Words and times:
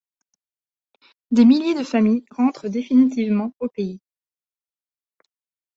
Des 1.29 1.45
milliers 1.45 1.77
de 1.77 1.83
familles 1.83 2.25
rentrent 2.31 2.69
définitivement 2.69 3.53
au 3.59 3.67
pays. 3.67 3.99